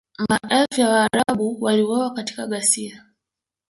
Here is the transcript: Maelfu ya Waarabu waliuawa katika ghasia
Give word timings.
Maelfu 0.29 0.81
ya 0.81 0.89
Waarabu 0.89 1.57
waliuawa 1.63 2.13
katika 2.13 2.47
ghasia 2.47 3.05